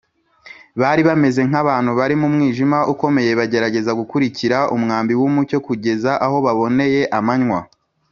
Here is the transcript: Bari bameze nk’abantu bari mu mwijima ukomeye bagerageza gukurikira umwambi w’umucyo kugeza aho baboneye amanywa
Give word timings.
Bari 0.81 1.01
bameze 1.09 1.41
nk’abantu 1.49 1.91
bari 1.99 2.15
mu 2.21 2.27
mwijima 2.33 2.77
ukomeye 2.93 3.31
bagerageza 3.39 3.91
gukurikira 3.99 4.57
umwambi 4.75 5.13
w’umucyo 5.19 5.57
kugeza 5.67 6.11
aho 6.25 6.37
baboneye 6.45 7.01
amanywa 7.19 7.59